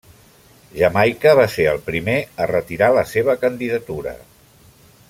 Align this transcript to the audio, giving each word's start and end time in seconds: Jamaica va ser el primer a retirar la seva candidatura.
Jamaica 0.77 1.33
va 1.41 1.45
ser 1.57 1.67
el 1.73 1.83
primer 1.91 2.17
a 2.45 2.49
retirar 2.53 2.91
la 2.99 3.07
seva 3.13 3.39
candidatura. 3.45 4.17